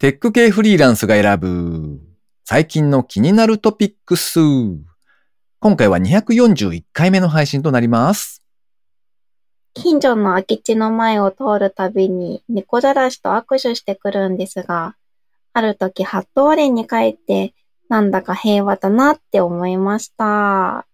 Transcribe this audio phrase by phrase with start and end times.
[0.00, 1.98] テック系フリーランスが選ぶ
[2.44, 4.38] 最近の気になるトピックス。
[5.58, 8.44] 今回は241回目の配信となります。
[9.74, 14.94] 近所の空き地の前を通るたびに猫じゃらしと握手してくるんですが、
[15.52, 17.52] ある時ハットワレンに帰って、
[17.88, 20.86] なんだか平和だなって思いました。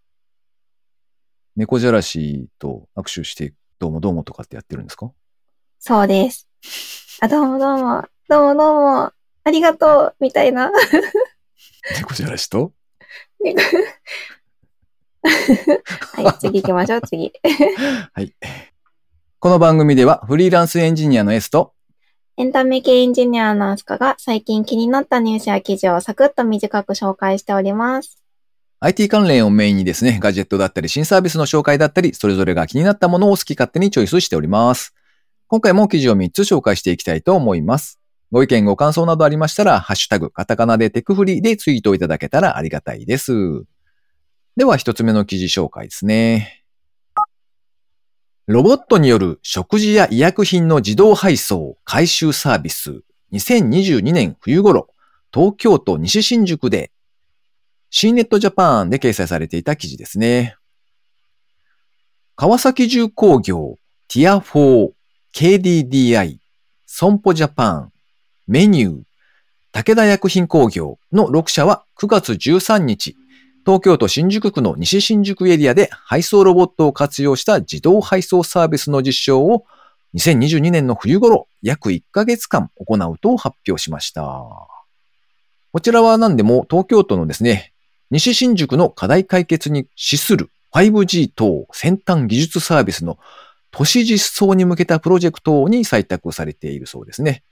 [1.57, 5.13] 猫じゃらしと握手して、どうもどうもとかってやってるんですか？
[5.79, 6.49] そうです。
[7.21, 9.13] あ、どうもどうも、どうもどうも、
[9.45, 10.71] ありがとう、みたいな。
[11.95, 12.73] 猫じゃらしと
[13.39, 13.61] 猫
[15.23, 17.35] はい、次行きましょう、次。
[18.15, 18.35] はい。
[19.41, 21.75] この番組ではフリーランスエンジニアの S と
[22.39, 28.23] エンタメ系エンジニアのアスカが最近気になったニュースや記事をサクッと短く紹介しております。
[28.81, 34.95] IT 関連をメインにですね、ガジェットだったり新サービスの紹介だったり、それぞれが気になったものを好き勝手にチョイスしております。
[35.47, 38.01] 今回も記事を3つ紹介していきたいと思います。
[38.35, 43.63] ご意見ご感想などありましたら、ハッシュタグ、カタカナでテクフリでツイートいただけたらありがたいです。
[44.57, 46.65] では一つ目の記事紹介ですね。
[48.49, 54.89] ロボットによる食事や医薬品の自動配送、回収サービス、2022年冬頃、
[55.33, 56.91] 東京都西新宿で
[57.91, 60.57] C ネットジャパンで掲載されていた記事ですね。
[62.35, 64.91] 川崎重工業、ティア4、
[65.33, 66.39] KDDI、
[66.85, 67.94] 損保ジャパン、
[68.47, 69.03] メニュー、
[69.73, 73.17] 武田薬品工業の6社は9月13日、
[73.65, 79.65] 東京都新宿区の西新宿エリアで配送ロボットを活用した自動配送サービスの実証を
[80.15, 84.23] 2022年の冬頃約1ヶ月間行うと発表しました。
[85.73, 87.73] こちらは何でも東京都のですね、
[88.11, 93.19] 西新宿の課題解決に資する 5G 等先端技術サービスの
[93.71, 97.43] 都市実装に向けたプロジェクトに採択されているそうですね。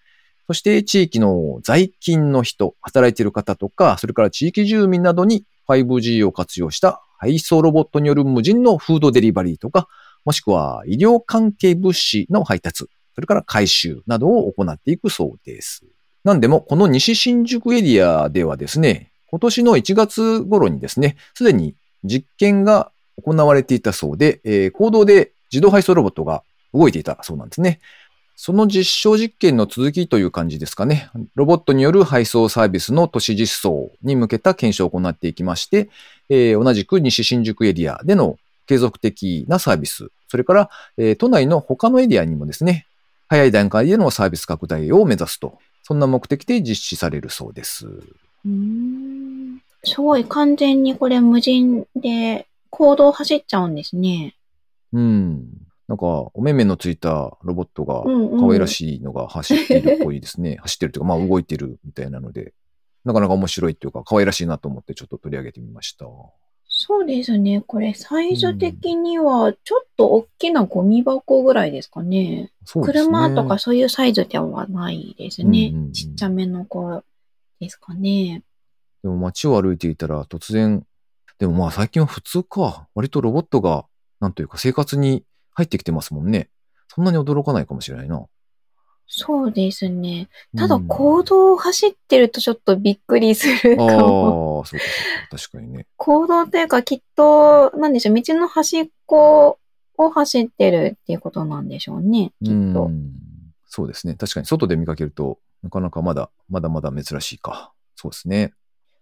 [0.52, 9.88] そして地域の在勤の人、働いている方とか、それから地域住民などに 5G を活用した配送ロボットによる無人のフードデリバリーとか、
[10.26, 15.86] もしくは医療関係物資の配達、それから回収などを行っていくそうです。
[16.22, 26.42] なんでも、この西新宿エリアではですね、今年の1月頃にですね、すでに実験が行われていたそうで、えー行動で自動配送ロボットが
[26.74, 27.80] 動いていたそうなんですね。
[28.44, 31.08] その実証実験の続きという感じですかね。
[31.36, 35.88] ロボットによる配送サービスの都市実装に向けた検証を行っていきまして、
[36.28, 42.88] えー同じく西新宿エリアでの継続的なサービス、それから、えー都内の他のエリアにもですね、
[43.28, 47.86] 早い段階でのサービス拡大を目指すと、そんな目的で実施されるそうです。
[47.86, 54.34] うーんすごい完全にこれ無人で行動走っちゃうんですね。
[54.92, 55.44] うん。
[55.88, 60.56] なんか、お目目のついたロボットがうんうん可愛らしいのが走っているっぽいですね。
[60.62, 62.54] 走ってるというか、まあ動いてるみたいなので、
[63.04, 66.06] なかなか面白いっていうか、可愛らしいなと思ってちょっと取り上げてみました。
[66.74, 67.62] そうですね。
[67.66, 72.50] これサイズ的にはちょっと大きなゴミ箱ぐらいですかね。
[72.64, 73.04] そうですね。
[73.04, 75.70] 車とかそういうサイズではないですね。
[75.72, 77.02] うんうんうんちっちゃめの子
[77.60, 78.42] ですかね。
[79.02, 80.86] でも街を歩いていたら突然、
[81.38, 82.88] でもまあ最近は普通か。
[82.94, 83.84] 割とロボットが、
[84.20, 85.24] なんというか生活に
[85.54, 86.48] 入ってきてますもんね。
[86.88, 88.24] そんなに驚かないかもしれないな。
[89.06, 90.28] そうですね。
[90.56, 94.64] ただうん行動を走ってるとちょっとびっくりするかああ、も。
[94.64, 94.86] そうか
[95.30, 95.38] そうか。
[95.38, 95.86] 確かにね。
[95.96, 99.58] 行動というかきっと、なんでしょう、道の端っこ
[99.98, 102.86] を走ってるっていうことなんでしょうね、きっと。
[102.86, 103.12] うん
[103.74, 104.14] そうですね。
[104.14, 107.72] 確かに外で見かけると、なかなかまだ、まだまだ珍しいか。
[107.96, 108.52] そうですね。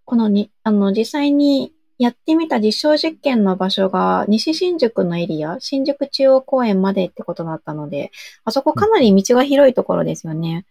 [0.04, 8.10] このに、あの、実際にやってみた実証実験の場所が西新宿のエリア、新宿中央公園までってことだったので、
[8.44, 10.64] あそこかなり道が広いところですよね。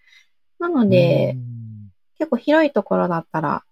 [0.57, 1.49] なので、うん
[2.17, 3.63] 結構広いところだったら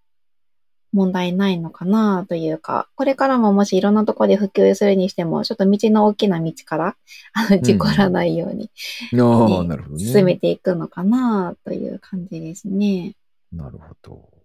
[0.93, 6.95] 問題ないのかなというか、これからももしいろんなところで普及するにしても、ちょっと道の大きな道から、
[7.33, 8.71] あの、事故らないように
[9.19, 10.05] ああ、ねなるほどね。
[10.05, 13.15] 進めていくのかなという感じですね。
[13.51, 14.36] なるほど。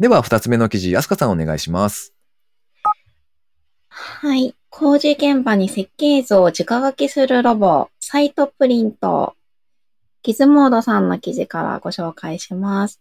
[0.00, 2.14] では、二つ目の記事、アスカさんお願いします。
[3.88, 4.54] はい。
[4.70, 9.34] 工事現場に設計図を直書きするロボ、サイトプリント。
[10.22, 13.00] ギズモードさんの記事からご紹介します。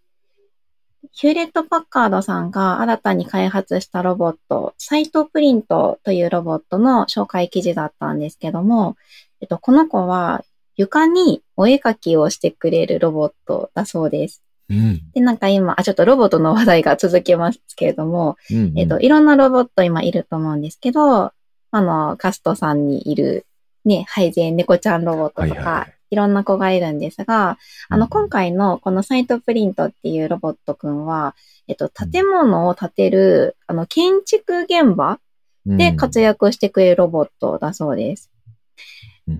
[1.11, 8.97] ヒューレット・パッカードさんが新たに開発したロボット、サイトプリントというロボットの紹介記事だったんですけども、
[9.39, 10.43] えっと、この子は
[10.75, 14.46] 床にお絵描きをしてくれるロボットだそうです。
[14.69, 15.01] うん。
[15.13, 21.31] で、なんか今、あ、ちょっとロボットの話題が続きますけれども、うんえっと、いろんなロボット今いると思うんですけど、
[21.71, 23.45] あの、カストさんにいる、
[23.85, 25.93] ね、配膳猫ちゃんロボットとか、はいはいはい。
[26.09, 27.57] いろんな子がいるんですが、
[27.89, 31.35] あの、今回のこのサイトプリントっていうロボットくんは、
[31.67, 35.19] えっと、建物を建てる、あの、建築現場
[35.65, 38.31] で活躍してくれるロボットだそうです。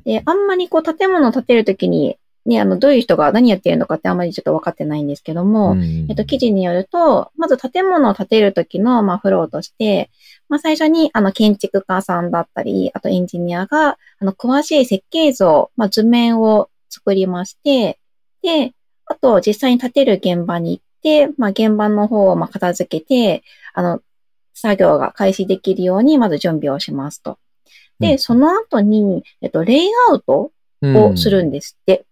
[0.04, 5.76] で、あんまりこう建物を建てるときに、ね、あの、どういう人が何やってるのかってあんまりちょっと分かってないんですけども、
[6.10, 10.10] えっと、記事によると、まず建物を建てるときの、まあ、フローとして、
[10.48, 15.44] まあ、最初に、あの、建築家さんだったり、あとエンジニアが、あの、詳しい設計図
[15.76, 18.00] まあ、図面を作りまして、
[18.42, 18.74] で、
[19.06, 24.02] あと、実際に建てる現場に行って、まあ、現場の方を、まあ、片付けて、あの、
[24.54, 27.38] 作業が開始できるように、まず準備をしますと。
[28.00, 30.52] で、うん、その後に、えっと、レイアウト
[30.82, 32.06] をするんですって。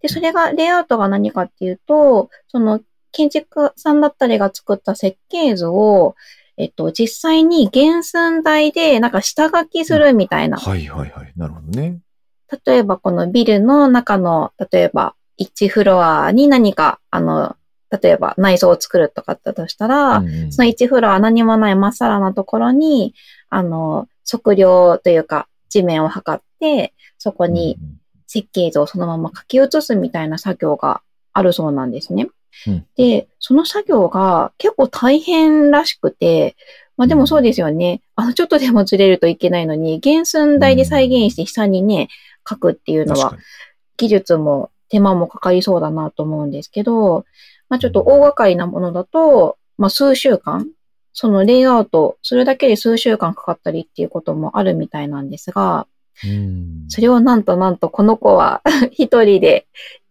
[0.00, 2.80] で、それが、レイアウトが何かっていうと、その、
[3.12, 6.14] 建築さんだったりが作った設計図を、
[6.58, 10.58] えっと、実際に原寸大で、なんか下書きするみたいな。
[10.58, 11.32] はいはいはい。
[11.36, 11.98] なるほどね。
[12.66, 17.56] 例えば、このビルの中の、例えば、1フロアに何か、あの、
[17.90, 23.14] 例えば内装を作るとかだとしたら、うんうん、その1フロア何もないまっさらなところに、
[23.48, 27.78] あの、測量というか、地面を測って、そこに
[28.36, 31.00] 設計図をそのまま書き写すみたいな作業が
[31.32, 32.28] あるそうなんですね。
[32.66, 36.56] うん、で、その作業が結構大変らしくて、
[36.96, 38.00] まあでもそうですよね。
[38.14, 42.08] あの、ちょっとでもずれるといけないのに、原寸大で再現して下にね、
[42.48, 43.36] 書くっていうのは、
[43.96, 47.24] 技術も手間もかかりそうだなと思うんですけど、
[47.68, 50.68] まあちょっと大掛かりなものだと、まあ数週間、
[51.12, 55.86] そのレイアウトするだけで数週間かかったりっていうこともあるみたいなんですが、
[56.88, 59.66] それをなんとなんとこの子は 一人で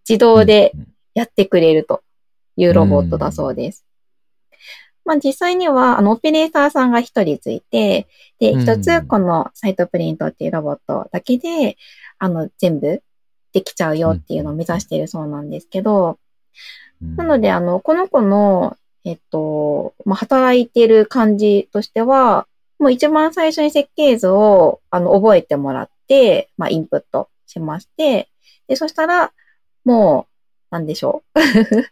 [0.07, 0.74] 自動で
[1.13, 2.04] やってくれると
[2.57, 3.86] いうロボットだそうです。
[5.06, 8.07] まあ実際には、あの、オペレーターさんが一人ついて、
[8.40, 11.78] で、一つこのサイトプリントっていうロボットだけで、
[12.18, 13.04] あの、全部
[13.54, 16.18] できちゃうよっていうのを目指しているそうなんですけど、
[17.18, 22.48] なので、あの、この子の、えっと、まあ、働いてる感じとしては、
[22.80, 25.94] もう一番最初に設計図を、あの、覚えてもらって、
[26.57, 28.30] まあ、インプットしまして、
[28.68, 29.31] で、そしたら、
[29.84, 30.28] も
[30.72, 31.40] う、なんでしょう。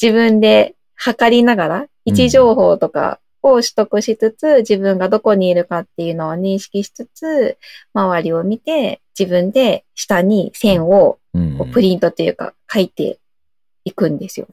[0.00, 7.58] 自分で測りながら、位置情報とかを取得しつつ、うん、自分がどこにいるかっていうのを認識しつつ、
[7.92, 11.18] 周りを見て、自分で下に線を
[11.72, 13.18] プリントっていうか書いて
[13.84, 14.46] いくんですよ。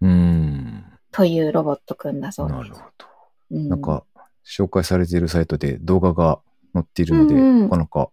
[0.00, 0.84] うん。
[1.12, 2.58] というロボットくんだそうです。
[2.58, 3.06] なるほど。
[3.52, 4.04] うん、なんか、
[4.46, 6.40] 紹介されているサイトで動画が
[6.72, 8.10] 載っているので、うんうん、なかなか、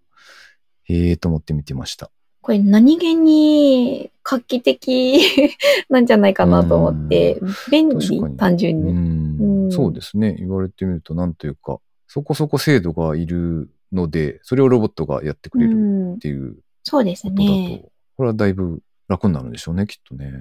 [0.88, 2.12] へえと思って見てました。
[2.42, 5.20] これ何気に画期的
[5.90, 8.22] なんじゃないかなと思って、便利？
[8.38, 10.36] 単純に、うん、そうですね。
[10.40, 17.84] 言われてみると、なんというか、そこそこ精度がいるので、それをロボットがやってくれるっていう、そうですね。
[18.16, 20.32] これはだいぶ楽になるんでしょうね、きっとね。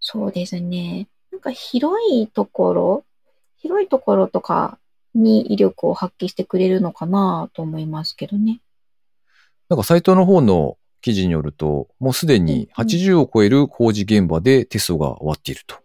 [0.00, 1.08] そうですね。
[1.32, 3.04] なんか広いところ、
[3.56, 4.78] 広いところとか
[5.14, 8.60] に威力を発揮してくれるのかなと思いますけどね。
[9.68, 15.76] なんかサイトの方の記事によると、もうすでに80を超える工事現場でテストが終わっていると。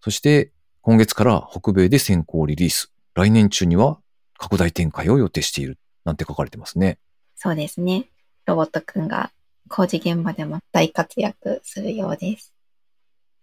[0.00, 2.92] そして今月から北米で先行リリース。
[3.14, 3.98] 来年中には
[4.38, 5.78] 拡大展開を予定している。
[6.04, 6.98] なんて書かれてますね。
[7.36, 8.06] そうですね。
[8.46, 9.30] ロボットくんが
[9.68, 12.54] 工事現場でも大活躍するようです。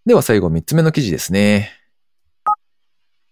[0.05, 1.71] では最後3つ目の記事ですね。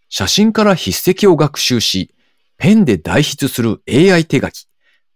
[0.10, 2.14] 写真から筆跡を学習し、
[2.58, 4.68] ペンで代筆する AI 手書き、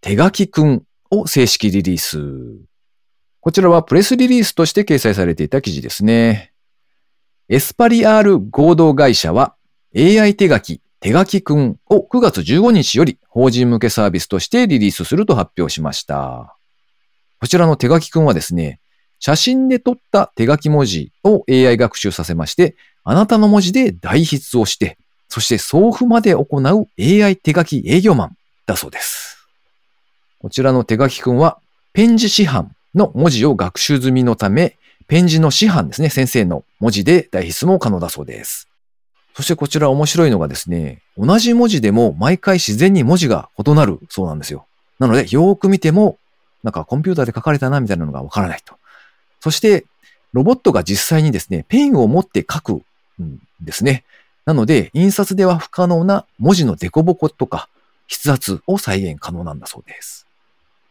[0.02, 2.20] 手書きくんを正式リリース。
[3.42, 6.52] こちらはプレスリリースとして掲載されていた記事ですね。
[7.48, 9.56] エスパリアール合同会社は
[9.96, 16.56] AI 手書き、手書きくんを9月15日より法人向けサービスとしてリリースすると発表しました。
[17.40, 18.82] こちらの手書きくんはですね、
[19.20, 24.98] 写真で撮った手書き文字を AI 学習させまして、あなたの文字で代筆をして、
[25.30, 29.39] そして送付まで行う AI 手書き営業マンだそうです。
[30.40, 31.60] こちらの手書きくんは、
[31.92, 34.78] ペン字師範の文字を学習済みのため、
[35.08, 38.70] ペン字の師範ですね、先生の文字で代筆も可能だそうです。
[39.36, 44.66] そしてこちら面白いのがですね、同じ文字でも毎回自然に文字が異なるそうなんですよ。
[44.98, 46.18] なので、よーく見ても、
[46.64, 48.76] なんかコンピューターで書かれたなみたいなのがわからないと。
[49.42, 49.86] そして、
[50.32, 52.74] ロボットが実際にですね、ペンを持って書く
[53.22, 54.06] んですね。
[54.46, 57.68] なので、印刷では不可能な文字のデコボコとか、
[58.10, 60.29] 筆圧を再現可能なんだそうです。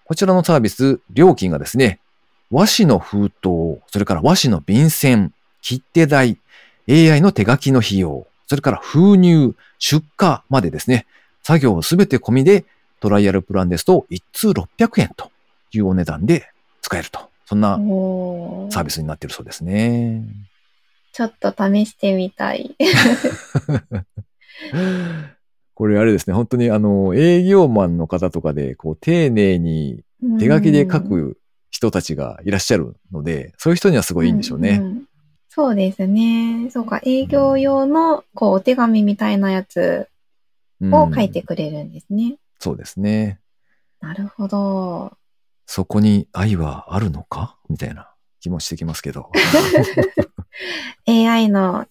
[0.09, 2.00] こちらのサービス、料金がですね、
[2.50, 6.38] 和紙の封筒、それから和紙の便箋、切手代、
[6.88, 11.05] AI の手書きの費用、それから封入、出荷までですね、
[11.43, 12.65] 作業すべて込みで
[13.00, 15.31] トライアルプランですと1通600円と
[15.73, 16.50] いうお値段で
[16.81, 17.77] 使えるとそんな
[18.71, 20.25] サービスになってるそうですね。
[21.12, 22.75] ちょっと試してみたい。
[25.79, 30.03] これあれですね、本当にあの、営業マンの方とかで、こう、丁寧に
[30.41, 31.39] 手書きで書く
[31.71, 34.79] 人たちがいらっしゃるので、そういう人にはすごいいいんでしょうね。
[34.79, 35.05] んん
[35.49, 36.69] そうですね。
[36.73, 40.09] そうか、営業用の、こう、お手紙みたいなやつ
[40.81, 42.39] うんを書いてくれるんですね。
[42.59, 43.39] そうですね。
[44.01, 45.13] なるほど。
[45.67, 47.57] そこに愛はあるのか？
[47.69, 49.31] みたいな気もしてきますけど。
[51.07, 51.87] AI の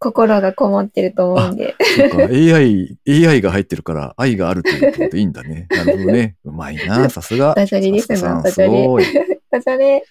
[0.00, 1.76] 心がこもってると思うんで。
[1.96, 5.66] そうか、AI、AI が入ってるから愛があるということでいいんだね。
[5.70, 6.36] なるほどね。
[6.42, 7.52] うまいな、さすが。
[7.54, 9.04] ダジャレですねさすがさんダジャレすごい。
[9.50, 10.02] ダジャレ。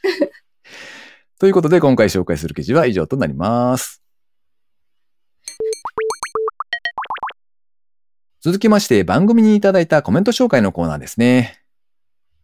[1.40, 4.04] ということで、今回紹介する記事は以上となります。
[8.42, 11.64] 続きまして、番組にいただいたコメント紹介のコーナーですね。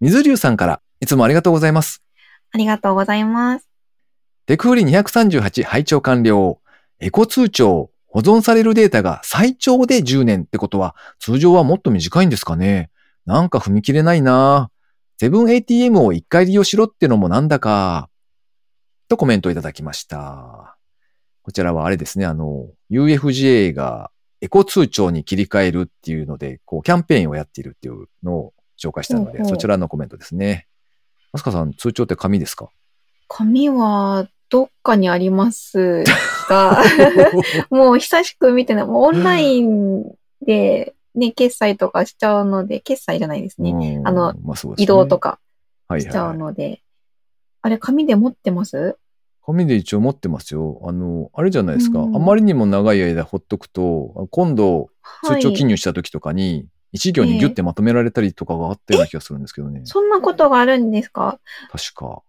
[0.02, 2.02] 水流さんから、いつもありがとうございます。
[2.52, 3.70] ありがとうございます。
[4.48, 6.60] テクフリ238拝聴完了。
[7.06, 12.90] エコ通帳、保存されるデータが最長で10年ってことは、通常はもっと短いんですかね
[13.28, 14.72] なんか踏み切れないな
[15.20, 18.10] セブン ATM を一回利用しろってのもなんだか。
[19.08, 20.78] とコメントいただきました。
[21.44, 24.10] こちらはあれですね、あの、UFJ が
[24.42, 30.66] エコ通帳に切り替えるっていうので、こう、キャンペーンをやっているっていうのを紹介したので、ほうほうそちらのコメントですね。
[31.34, 32.70] マスカさん、通帳って紙ですか？
[33.28, 36.04] 紙はどっかにあります
[36.48, 36.82] が、
[37.70, 38.86] もう久しく見てない。
[38.86, 40.04] もうオンライン
[40.42, 43.72] でね、決済とかしちゃうので、決済じゃないですね。
[43.72, 45.40] うんあのまあね移動とか
[45.88, 46.36] はいしちゃはい。
[46.36, 46.82] うので。
[47.62, 48.98] あれ、紙で持ってます？
[49.46, 50.82] 紙で一応持ってますよ。
[50.86, 52.00] あの、あれじゃないですか。
[52.00, 54.90] あうんまりにも長い間ほっとくと、今度
[55.24, 59.82] 通帳記入した時とかに、一行にギュッてまとめられたりとかがあったような気がするんですけどね。
[59.86, 61.40] そんなことがあるんですか？
[61.72, 62.22] 確か。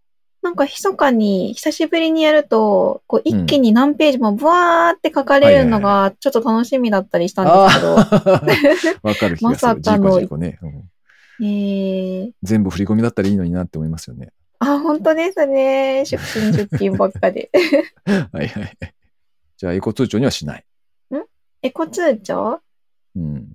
[0.46, 7.94] なんか密かに久しぶりにやると、こう一気に何ページもブワーって書かれるのがちょっと楽しみだったりしたんですけど。
[9.02, 9.74] わかる気がする。
[9.74, 10.84] まさかのジーね、うん
[11.44, 14.28] えー、全部振り込みだったらいいのになって思いますよね。
[14.60, 16.04] あ、本当ですね。
[16.06, 17.50] 出勤出勤ばっかで。
[18.32, 18.78] はいはい。
[19.56, 20.64] じゃあ、エコ通帳にはしない。
[21.62, 22.60] エコ通帳？
[23.16, 23.48] うん。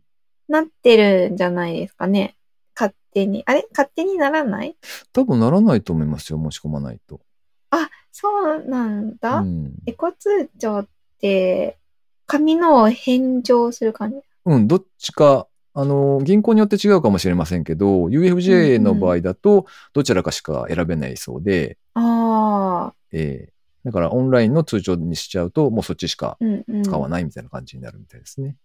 [0.50, 2.36] なってるんじゃないですかね。
[2.81, 3.43] 勝手に。
[3.45, 3.67] あれ？
[3.71, 4.75] 勝手にならない？
[5.13, 7.21] 多分ならないと思いますよ、申し込まないと。
[7.69, 9.38] あ、そうなんだ。
[9.38, 9.73] うん。
[9.85, 10.88] エコ通帳っ
[11.19, 11.77] て、
[12.25, 14.17] 紙のを返上する感じ？
[14.45, 23.51] うん、どっちか、あの、銀行によって違うかもしれませんけど、UFJ の場合だと、どちらかしか選べないそうで、ああ、えー
[23.83, 26.83] だからオンラインの通帳にしちゃうと、もうそっちしかうんうん。
[26.83, 28.55] 使わないみたいな感じになるみたいですね。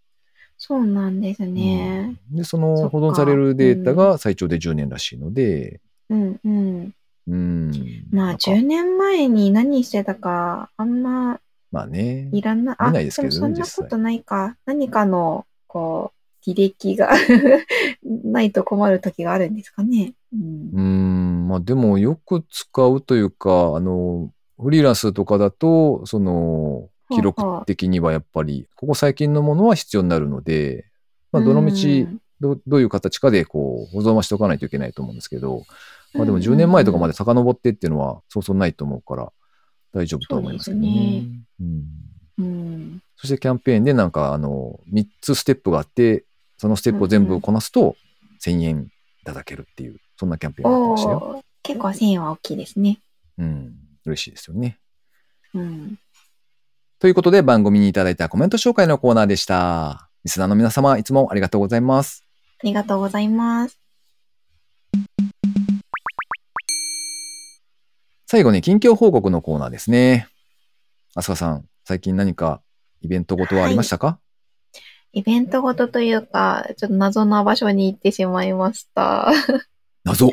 [0.59, 2.17] そうなんですね。
[2.31, 6.95] うんで、その保存されるデータが最長で10年らしいので、うんうん。
[7.29, 7.71] うん。
[8.11, 12.29] まあ、なんか10年前に何してたか、あんままあね。
[12.33, 14.57] いらなないですけどねもそんなことないか。
[14.67, 16.13] 何かの、こ
[16.47, 17.11] う、履歴が
[18.25, 20.15] ないと困る時があるんですかね。
[20.33, 30.87] うんうーん、まあでもよく使うというか、あの、フリーランスとかだと、その、記録的にはやっぱり、ここ最近のものは必要になるので、
[31.33, 35.65] まあどの道うんど、どういう形かでこう、保存はしておかないといけないと思うんですけど、
[36.13, 39.33] まあでもうんうんうん10年前とかまで遡ってっていうのはそうそうないと思うから、
[39.93, 41.23] 大丈夫とは思いますけどね。
[41.59, 43.03] そうん、うん。
[43.17, 46.25] そしてキャンペーンでなんか、あの、3つステップがあって、
[46.59, 47.97] そのステップを全部こなすと
[48.43, 48.91] 1000円
[49.23, 51.45] いただけるっていう、そんなキャンペーンがあってましたよ。
[51.63, 52.99] 結構1000円は大きいですね。
[53.39, 53.75] うん。
[54.05, 54.79] 嬉しいですよね。
[55.55, 55.99] うん。
[56.99, 60.09] ということで番組にいただいたコメント紹介のコーナーでした。
[60.25, 62.25] リスナーの皆様、いつもありがとうございます。
[62.59, 63.79] ありがとうございます。
[68.27, 70.27] 最後に近況報告のコーナーですね。
[71.15, 72.63] あすかさん、最近何か
[73.03, 74.19] イベントごとはありましたか、
[75.13, 79.31] イベントごとというか、ちょっと謎な場所に行ってしまいました。
[80.03, 80.33] 謎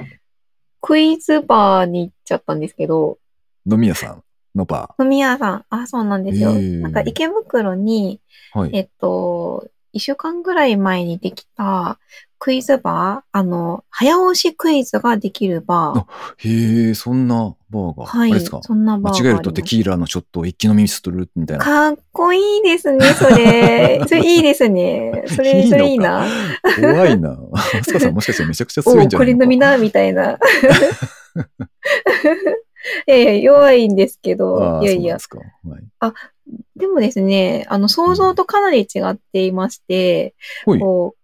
[0.80, 3.18] クイズバーに行っちゃったんですけど、
[3.70, 4.23] 飲み屋さん
[4.56, 6.52] のバ飲み屋さん、あ、そうなんですよ。
[6.52, 8.60] へーなんか池袋に、ー。
[8.60, 8.70] はい。
[8.74, 12.00] えっと、一週間ぐらい前にできた
[12.40, 16.86] クイズバー、あの、早押しクイズができるバー。
[16.86, 18.06] へえ、そんなバーが。
[18.06, 19.24] はいあれですか、そんなバー。
[19.24, 21.64] 間違えるとテキーラのショットを一気飲みするみたいな。
[21.64, 24.02] かっこいいですね、それ。
[24.10, 25.24] それいいですね。
[25.28, 26.26] それ、いいそれいいな。
[26.82, 27.38] 怖いな。
[27.54, 29.40] あすかさんもしかしてめちゃくちゃ強いんじゃおこないの？
[29.40, 30.38] かれ飲みな、みたいな。
[33.08, 35.18] いやいや、弱いんですけあど、あいやいや。
[35.18, 35.40] そですか。
[35.70, 36.80] はい。
[36.80, 40.36] でもですね、あの、想像とかなり違っていまして。
[40.66, 41.18] こう、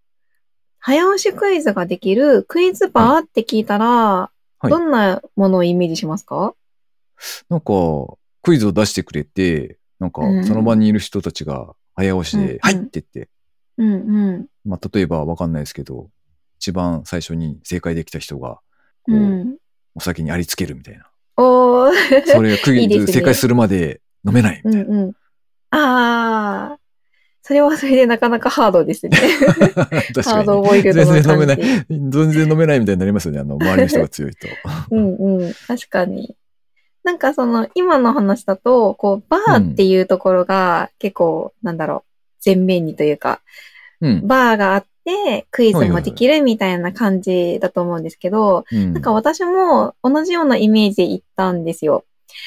[0.80, 4.32] 早押しクイズができるクイズバーって聞いたら、は
[4.68, 6.54] いどんなものをイメージしますか？
[7.48, 7.74] なんか、
[8.42, 13.30] クイズを出してくれて、なんかうん、その場にいる人たちが早押しで、うんはいって言って、
[13.78, 14.48] うんうん。
[14.66, 16.10] まあ、例えばわかんないですけど、
[16.58, 18.60] 一番最初に正解できた人が、
[19.08, 19.56] うん。
[19.96, 21.10] お酒にありつけるみたいな。
[21.40, 22.26] おー。
[22.26, 24.90] それがクイいいですねズ正解するまで飲めないみたいな。
[24.90, 25.12] うんうん。
[25.72, 26.80] ああ。
[27.42, 29.18] それはそれでなかなかハードですね。
[30.14, 30.68] 確ハかードに。
[30.68, 31.06] ボイルド。
[31.06, 31.58] 全然飲めない
[31.90, 33.40] 全然飲めないみたいになりますよね。
[33.40, 34.48] あの、周りの人が強いと。
[34.92, 35.54] うんうん。
[35.66, 36.36] 確かに。
[37.04, 43.42] なんかその、今の話だと、こう、バーっていうところが結構、なんだろう、前面にというか、
[44.02, 44.28] うん。
[44.28, 52.06] バーがあって、クイズもできるみたいな感じだと思うんですけど、うんなんか私も同じようなイメージで行ったんですよ。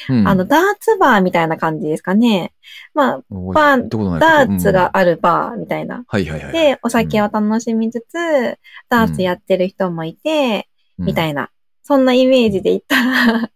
[0.09, 2.53] うんあの、ダーツバーみたいな感じですかね。
[2.93, 6.05] まあ、バーダーツうんがあるバーみたいな。
[6.07, 6.53] はいはいはい。
[6.53, 8.57] で、お酒を楽しみつつ、
[8.89, 11.49] ダーツやってる人もいて、みたいいな。
[11.83, 13.49] そんなイメージで行ったら、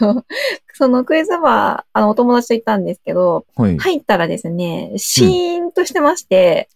[0.00, 0.24] あの、
[0.72, 3.64] そのクイズバー、あの、お友達と行ったんですけど、な。
[3.64, 3.78] はい。
[3.78, 6.68] 入ったらですね、シーンとしてまして、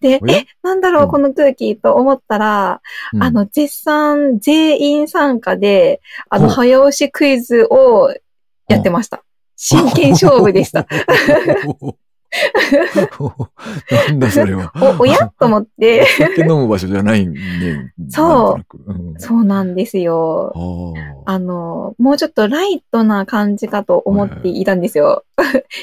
[0.00, 2.80] で、ええ、なんだろううんこの空気と思ったら、
[3.12, 8.14] うんあの、絶賛全員参加で、あの、早押しクイズを
[8.68, 9.22] やってました。
[9.56, 10.86] 真剣勝負でした。
[14.08, 14.72] なんだそれは。
[14.98, 15.18] お、おや？
[15.38, 17.92] と思って、酒飲む場所じゃないね。
[18.08, 20.52] そううんそうなんですよ。
[21.26, 25.24] ああの、もうちょっとライトな感じかと思っていたんですよ。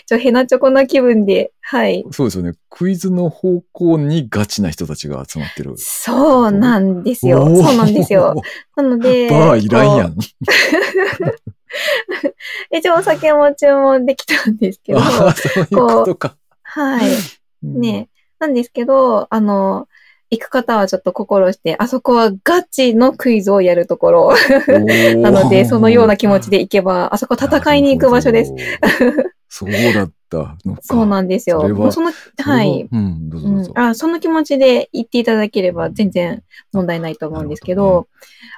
[0.07, 2.03] ちょ、ヘナチョコな気分で、はい。
[2.07, 2.13] あ。
[2.13, 2.53] そうですよね。
[2.69, 5.75] クイズの方向にガチな人たちが集まってる。
[5.77, 7.45] そうなんですよ。
[7.45, 8.35] そうなんですよ。。
[8.75, 10.13] なので、 バーいらんやこん。
[10.13, 10.15] う。
[12.75, 16.35] 一応お酒も注文できたんですけど、ああ、そういうことか。
[16.69, 17.11] はい。
[17.63, 18.09] うんね。
[18.39, 19.87] なんですけど、あの、
[20.31, 24.33] 行く方はちょっと心して、あそこはガチのクイズをやるところ。
[25.21, 28.53] なので、そのような気持ちで行けば、あそこ戦いに行く場所です。
[29.49, 29.65] す。
[29.65, 30.55] そうだった。
[30.81, 31.61] そうなんですよ。
[31.61, 32.87] そその、ははい。
[32.89, 33.73] うん、どうぞうんどうぞ。
[33.75, 38.07] あその気持ちで言っていただければ全然問題ないと思うんですけど、なるほ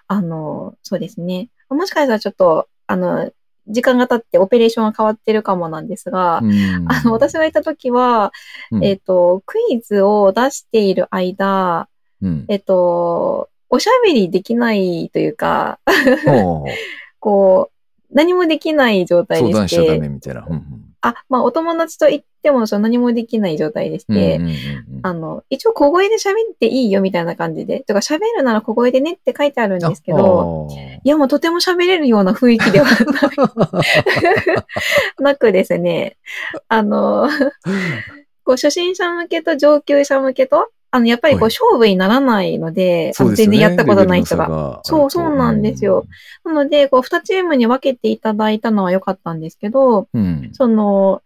[0.07, 1.49] あの、そうですね。
[1.69, 3.31] もしかしたらちょっと、あの、
[3.67, 6.85] 時間が経ってオペレーションが変わってるかもなんですが、うん。
[6.87, 8.31] あの、私がいた時は、
[8.71, 8.83] うん。
[8.83, 11.87] えっ、と、クイズを出している間、
[12.21, 12.45] うん。
[12.47, 15.79] えっ、と、おしゃべりできないというか、
[17.19, 20.45] こう、何もできない状態でし相談しちゃダて、メみたいな。
[20.47, 24.55] うんあ、まあ、お友達と言っても、その何もできない状態でしうんて、うんうんうん。
[25.03, 32.87] あの、一応小声で喋っていいよみたいな感じで、とか喋るなら小声でねって書いてあるんですけど、あいやもうとても喋れるような雰囲気では
[35.19, 36.17] なくですね、
[36.67, 37.27] あの、
[38.43, 43.57] こう初心者向けと上級者向けと、あの、やっぱりこうはい勝負にならないので、そうですよね。
[43.65, 44.81] あの全然やったことない人が。
[44.83, 46.05] そうそうなんですよ。
[46.43, 50.49] なので、こう、二チームに分けていただいたのは良かったんですけど、うん。
[50.53, 51.21] その、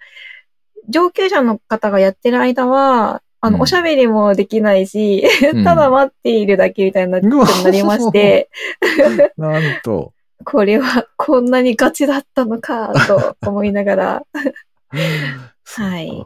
[0.88, 5.24] 上級者の方がやってる間は、あの、うんおしゃべりもできないし、
[5.54, 8.50] うんただ待っているだけみたいなことになりまして、
[9.38, 10.14] なんと。
[10.44, 14.24] これはこんなにガチだったのか、と思いながら、
[15.66, 16.24] はい。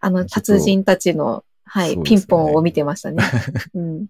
[0.00, 3.22] あの、達人たちの、はい、ねピンポンを見てましたね。
[3.74, 4.06] うん。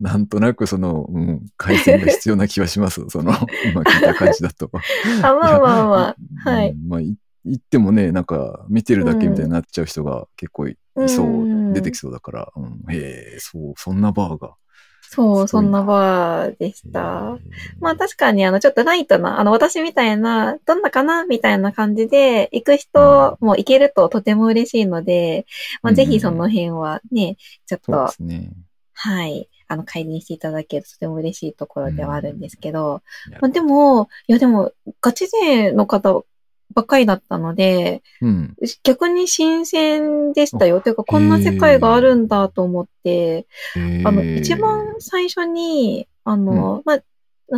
[0.00, 3.04] なんとなくその、うん、回線が必要な気はします。
[3.10, 3.32] その、
[3.64, 4.70] 今聞いた感じだと。
[5.22, 6.70] あ、まあまあまあ、はい。
[6.70, 14.54] うんまあ、い言ってもね、なんか、見てるだけみたいになっちゃう人が結構い,、そうう、ん出てきそうだから、うん、へえ、そう、そんなバーが。
[15.14, 17.38] そう、そんなバーでしへた。
[17.38, 17.48] え
[17.80, 25.46] まあ確かにあのちょっとライトな、あの私みたいな、どんなかなみたいな感じで行く人も行けるととても嬉しいので、
[25.82, 28.50] まあぜひその辺はね、ちょっとね。
[28.96, 33.02] はい、あの改善していただけるととても嬉しいところではあるんですけど、
[33.40, 36.24] まあでも、いやでもガチ勢の方
[36.72, 38.56] ばっかりだったので、うん。
[38.82, 40.80] 逆に新鮮でしたよ。
[40.80, 43.46] というか、こんな世界があるんだと思って、
[44.04, 47.00] あの、一番最初に、あの、まあ、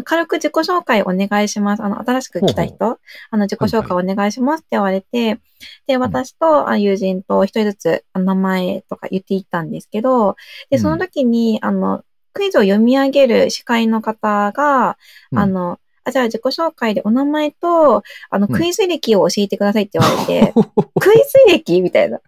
[0.02, 1.82] 軽く自己紹介お願いします。
[1.82, 2.98] あの、新しく来たほう人、
[3.30, 5.38] あの、自己紹介お願いしますって言われて、
[5.86, 10.36] で、私とあ友人と一人ずつあ名前とか言っていったんですけど、
[10.70, 10.82] で、うん。
[10.82, 14.98] その時に、あの、クイズを読み上げる司会の方が、
[15.30, 15.38] うん。
[15.38, 20.52] あの、あ、じゃあ自己紹介でお名前と、あの、うんクイズ歴を教えてくださいって言われて、
[21.00, 22.20] クイズ歴みたいな。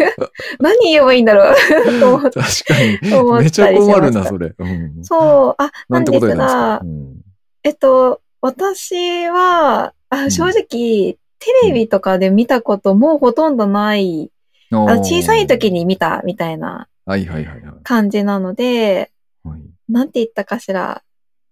[0.58, 1.54] 何言えばいいんだろう
[2.00, 2.40] と 思って。
[2.40, 3.44] 確かに。
[3.44, 4.54] めちゃ困るな、それ。
[4.58, 7.16] うん、そう、あ、なんんですがうん
[7.62, 11.18] えっと、私は、あん正直、テ
[11.64, 14.30] レビとかで見たこともうほとんどない、
[14.70, 15.70] あの小さい時。
[15.70, 17.74] に見たみたいなはいはいはいはい。
[17.84, 19.10] 感じなので、
[19.44, 21.02] はいなんて言ったかしら。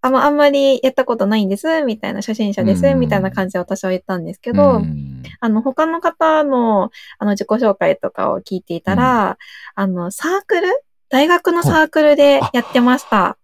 [0.06, 3.00] あまあんまりやったことないんです、みたいな、初心者です、うん。
[3.00, 5.22] みたいな感じで私は言ったんですけど、うん。
[5.40, 9.38] あの、他の方の、あの、自己紹介とかを聞いていたら、
[9.74, 10.68] あの、サークル？
[11.08, 13.38] 大学のサークルでやってました。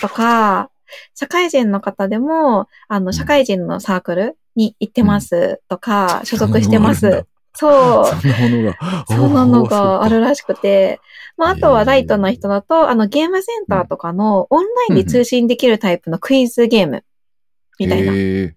[0.00, 0.70] とか、
[1.14, 5.60] 社会人の方でも、あの、社会人のサークルに行ってます。
[5.68, 7.26] とか、所属してます。
[7.56, 8.06] そう。
[8.06, 9.04] そんなものが。
[9.08, 11.00] そんなのがあるららしくて、
[11.36, 17.04] まあ、あとはライトな人だと、あの、ゲームセンターとかのオンラインで通信できるタイプのクイズゲーム
[17.78, 18.54] みたいなへ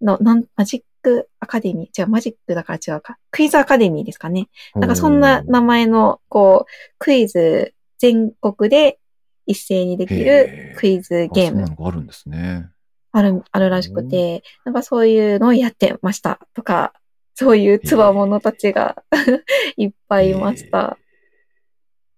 [0.00, 2.02] の、なん、マジックアカデミー？
[2.02, 3.18] 違う、マジックだから違うか。
[3.30, 4.48] クイズアカデミーですかね。
[4.74, 8.98] ーなんかそんな名前の、こう、クイズ全国で
[9.46, 12.68] 一斉にできるクイズゲームあそんなのがあるんですね。
[13.12, 16.92] ある、あるらしくて、なんかそういうのをやってましたとか、
[17.40, 19.04] そういうつわものたちが
[19.76, 20.98] いっぱいいました。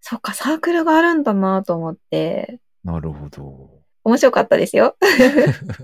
[0.00, 3.82] そっか、サークルがあるんだなと思って、なるほど。
[4.02, 4.96] 面白かったですよ。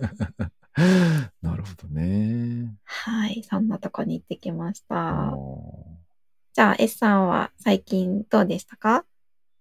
[1.42, 2.74] なるほどね。
[2.84, 5.36] はい、そんなとこに行ってきましあた。
[6.54, 9.04] じゃあ、S さんは最近どうでしたか？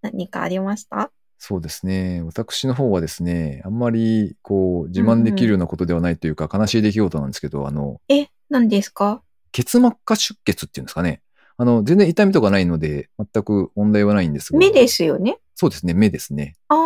[0.02, 1.12] 何かありました？
[1.38, 2.22] そうですね。
[2.26, 9.22] 私の方はですね、あんまりこう自慢できるようなことではないというか、悲しい出来事なんですけど、あの、え、何ですか？
[9.56, 11.22] 結膜下出血っていうんですかね。
[11.56, 14.60] あの、全然痛みとかないので、全く問題はないんですが。
[14.60, 16.58] 目ですよねそうですね、目ですね。
[16.68, 16.78] ああ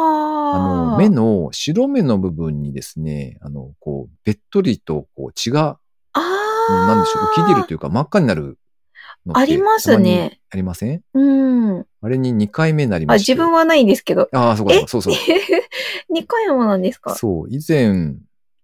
[0.60, 0.98] の、あ。
[1.00, 5.80] 目の白目の部分にですね、あの、こう、べっとりとこう血が、
[6.14, 6.20] あ
[6.70, 6.86] あ。
[6.88, 8.60] なんでしょう、浮き出るというか真っ赤になる
[9.34, 11.02] ありますねありません？
[11.16, 11.86] うん。
[12.02, 13.32] あれに2回目になりあ、まして。
[13.32, 14.30] 自分はないんですけど。
[14.32, 15.14] ああ、そうか、そうそう。
[16.14, 17.16] 2 回もなんですか？
[17.16, 18.14] そう、以前、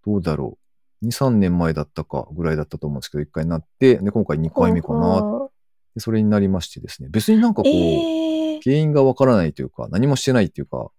[0.05, 0.64] どうだろう。
[1.05, 5.49] 2、3年前だったかぐらいだったと思うんですけど、1回になって、で、今回2回目かな。
[5.93, 7.09] でそれになりましてですね。
[7.09, 10.89] 別になんかこう、ええ原因がわからないというか、何もしてないというか、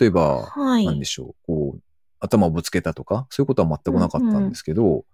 [0.00, 0.86] 例えば、はい。
[0.86, 1.80] なんでしょう、こう、
[2.18, 5.04] 頭をぶつけたとか、そういうことは全くなかったんですけど、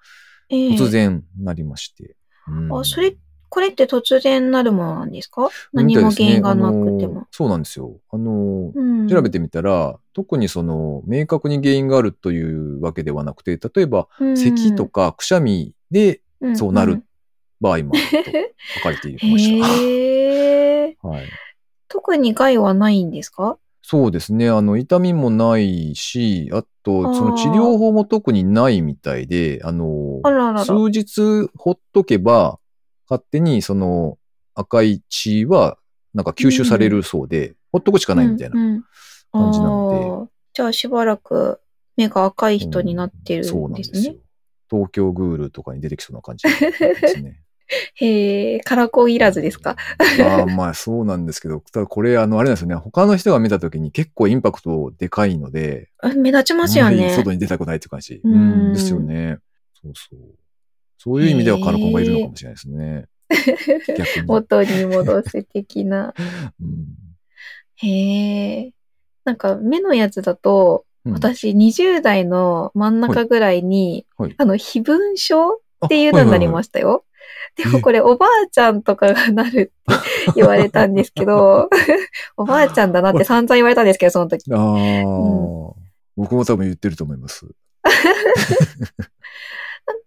[0.48, 2.16] ええ突然なりまして。
[2.48, 3.16] うんあ、それ、
[3.48, 5.48] これって突然なるものなんですか？
[5.72, 7.26] 何も原因がなくても。
[7.30, 7.96] そうなんですよ。
[8.10, 16.20] あの、うん調べてみたら、特にその、明確に原因があるというわけではなくて、例えば、咳とかくしゃみで
[16.54, 17.04] そうなる
[17.60, 18.30] 場合もあると
[18.74, 19.68] 書かれていました。
[19.80, 20.96] へえ。
[21.02, 21.26] はい。
[21.88, 23.58] 特に害はないんですか？
[23.82, 24.48] そうですね。
[24.50, 30.64] あの、痛みもないし、あと、その治療法も特にないみたいで、あの、あららら。
[30.64, 32.58] 数日ほっとけば、
[33.08, 34.18] 勝手にその
[34.54, 35.78] 赤い血は
[36.14, 38.84] なんか吸収されるそうで、ほっとくしかないみたいなうんうん
[39.32, 41.60] 感じなので、じゃあしばらく
[41.96, 44.18] 目が赤い人になってるそうんなんですですよね。。
[44.70, 47.42] 東京グールとかに出てきそうな感じですね。
[47.96, 49.76] へえ、カラコンいらずですか？
[50.24, 57.10] ああ、まあそうなんですけど、ただこれあの、あれなんですよね、他の人が見た時に結構インパクトでかいので、あ目立ちますよね。
[57.10, 58.20] 外に出たくないって感じ。
[58.22, 59.38] うんうん、ですよね。
[59.82, 60.18] そうそう。
[61.06, 63.06] そういう意味ではカラコンがいるのかもしれないですね。
[63.96, 64.26] 逆に。
[64.26, 66.12] 元に戻す的な。
[66.60, 67.06] うん
[67.76, 68.72] へえ。
[69.24, 75.52] なんか目のやつだと、うん私20代の真ん中ぐらいに、はいはいあの、非分症
[75.84, 77.04] っていうのになりましたよ。
[77.54, 81.70] でもこれおばあちゃんとかがなるって言われたんですけど、
[82.36, 84.52] おばあちゃんだなって散々言われたんですけど、その時。
[84.52, 85.76] ああ、う
[86.16, 87.46] 僕も多分言ってると思います。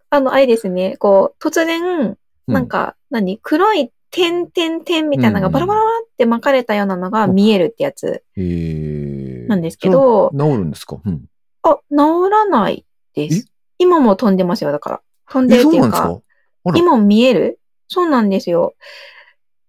[0.10, 2.18] あの、あれですね、こう、突然、う
[2.48, 3.38] なん、か、何？
[3.42, 8.24] 黒い点点点みたいなのがうんバラバラって巻かれたようなのが見えるってやつ。
[8.36, 11.00] えー、なんですけど治るんですか？
[11.06, 11.26] うん。
[11.62, 13.52] あ、治らないです。
[13.78, 15.02] 今も飛んでますよ、だから。
[15.30, 15.98] 飛んでえ、るっていうか。
[16.04, 16.24] そ
[16.66, 16.80] うか？
[16.80, 17.60] 今も見える？
[17.88, 18.74] そうなんですよ。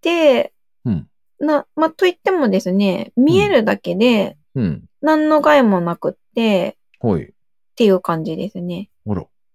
[0.01, 0.55] で、
[0.87, 1.09] うん。
[1.39, 4.85] な、まあ、と言ってもですね、見えるだけで、うん。
[5.03, 7.25] 何の害もなくって、はい。
[7.25, 7.29] っ
[7.77, 8.89] ていう感じですね。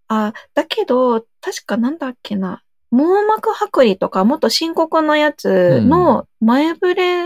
[0.08, 2.62] あだけど、確かなんだっけな。
[2.92, 7.26] 網膜剥離とかもっと深刻なやつの前触れ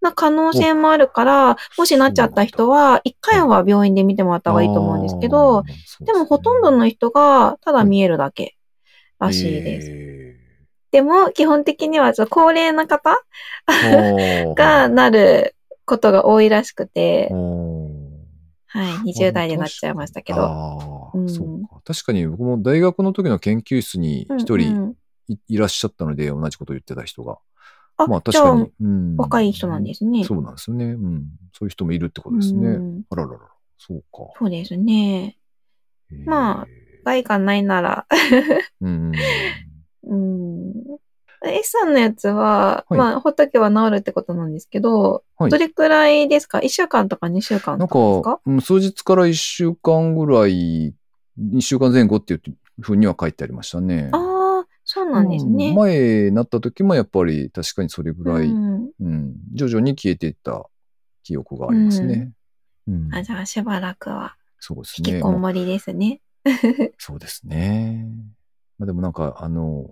[0.00, 8.56] な可能性もあるから、もしなっちゃった人は、一回は病院で見てもらった方がいいと思うんですけど、あー、そうすねでもほとんどの人がただ見えるだけ
[9.18, 9.88] らしいです。
[9.90, 10.18] え
[10.90, 17.28] でも、基本的には高齢な方ーがなることが多いらしくて
[18.70, 20.97] はい、20代でなっちゃいましたけど。
[21.28, 21.80] そうか。
[21.84, 24.96] 確かに僕も大学の時の研究室に一うん人うん
[25.28, 27.38] い,、いらっしゃったので、同じこと言ってた人が。
[27.96, 30.24] あ、まあ確かに。、うん、若い人なんですね。
[30.24, 30.84] そうなんですよね。
[30.86, 31.24] うん。
[31.52, 32.68] そういう人もいるってことですね。
[32.68, 33.40] うんあらららら。
[33.78, 34.32] そうか。
[34.38, 35.36] そうですね。
[36.24, 36.66] まあ
[37.08, 38.06] 害がないなら、
[38.80, 39.12] うん。
[40.02, 40.22] うん。
[41.44, 48.36] S さんのやつは、はいまあ、ほっとけば治るってことなんですけど、はいどれくらいですか ?1 週間とか2週間なんとかですか？
[48.36, 50.94] か、うん数日から1週間ぐらい、
[51.40, 52.42] 2週間前後っていう
[52.80, 54.10] ふうには書いてありましたね。
[54.12, 55.68] ああ、そうなんですね。
[55.68, 60.68] うん前なった時もやっぱり確かにそれぐらい、ううんん徐々に消えていった
[61.22, 62.32] 記憶がありますね。
[62.88, 65.10] うんあじゃあしばらくはそうですね。
[65.12, 66.20] 引きこもりですね。
[66.98, 68.06] そうですね。
[68.78, 69.90] まあ、でもなんか、あの、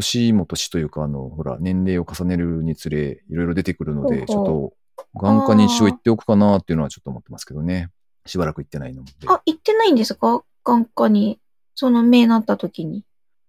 [0.00, 4.72] 年も年というか、あの、ほら、年齢を重ねるにつれ、いろいろ出てくるので、ちょっと、
[5.14, 7.90] 眼科に一応行っておくかなっていうのはちょっと思ってますけどね。
[8.26, 9.12] しばらく行ってないので。
[9.26, 10.42] あ、行ってないんですか？
[10.64, 11.40] 眼科に。
[11.74, 13.04] その目なった時に。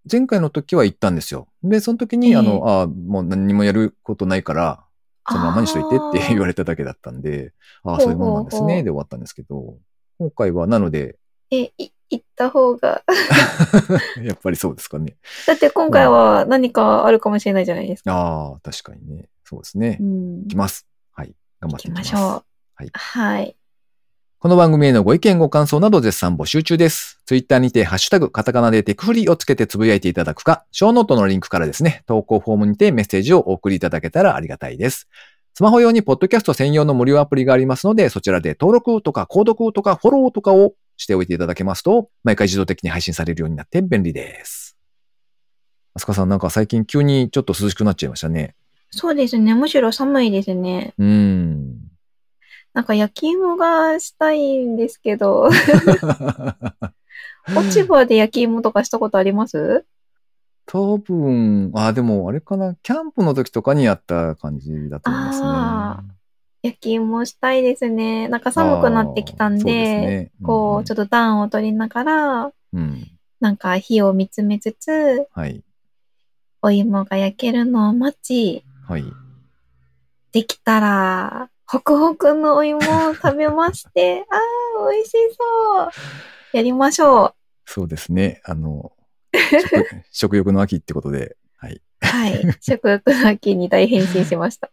[0.09, 1.47] 前回の時は行ったんですよ。
[1.63, 4.85] で、その時に、ええあの、あもう何にもやることないから、
[5.27, 9.77] そのままにしといてって言われれただけだったんで、ああ、そういうもんなんですね、で終わったんですけど、
[10.17, 11.17] 今回は、なので、
[11.51, 13.03] え、い行った方が。
[14.23, 15.17] やっぱりそうですかね。
[15.47, 18.11] だって今回は何かあるかもしれないじゃないですか。
[18.11, 19.29] ああ、確かにね。
[19.43, 19.97] そうですね。
[19.99, 20.87] うん行きます。
[21.11, 21.33] はい。
[21.59, 22.09] 頑張っていきます。
[22.09, 22.21] しょう。
[22.75, 23.55] はいはい。
[24.41, 27.19] この番組へのご意見ご感想など絶賛募集中です。
[27.25, 35.09] ツイッターにてハッシュタグカタカナでテクフリをつけてつぶやいていただくか、ショーノートのリンクからですね、投稿フォームにてメッセージをお送りいただけたらありがたいです。
[35.55, 44.77] スマホ用にポッドキャスト専用の無料アプリがありますので、そちらで登録とか購読とかフォローとかをしておいていただけますと、毎回自動的に配信されるようになって便利です。
[45.95, 48.53] あすかさんなんか最近急にちょっと涼しくなっちゃいましたね。
[48.91, 49.55] そうですね。
[49.55, 50.93] むしろ寒いですね。
[50.97, 51.75] うーん。
[52.73, 55.49] なんか焼き芋がしたいんですけど、
[57.55, 59.85] 落ち葉で焼き芋とかしたことあります？
[60.67, 65.41] 多分、あ、でもあれかな、キャンプの時とかにやった感じだと思います
[66.03, 66.18] ね。
[66.63, 68.27] あ焼き芋したいですね。
[68.27, 73.07] なんか寒くなってきたんで、うですねこう、ちょっと暖を取りながら、と、うん。
[73.39, 75.63] なんか火を見つめつつ、はい。
[76.61, 79.03] お芋が焼けるのを待ち、はい。
[80.31, 85.91] できたら、ホクホクのお芋を食べまして、 あー、美味しそう。
[86.51, 88.41] やりましょそうですね。
[88.43, 88.91] あの、
[89.33, 91.75] 食 食欲の秋ってことで、はい。
[91.75, 91.81] う。
[92.01, 92.41] はい。
[92.59, 94.69] 食欲の秋に大変身しました。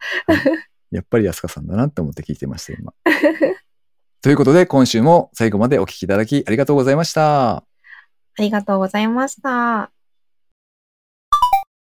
[0.90, 2.92] やっぱり安川さんだなって思って聞いてました、今。
[4.22, 7.56] ということで、今週も最後までお聞きいただきありがとうございました。
[7.56, 7.64] あ
[8.38, 9.95] りがとうございました。